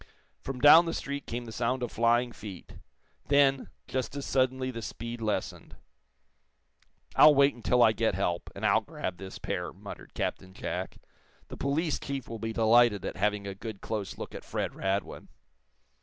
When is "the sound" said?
1.45-1.83